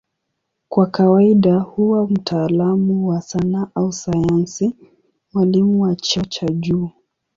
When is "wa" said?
3.07-3.21, 5.81-5.95